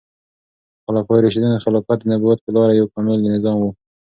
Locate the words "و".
3.61-3.65